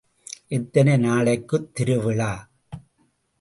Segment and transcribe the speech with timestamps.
[0.47, 2.31] எத்தனை நாளைக்குத் திருவிழா?